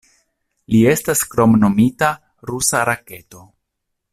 [0.75, 2.09] Li estas kromnomita
[2.53, 3.45] "Rusa Raketo".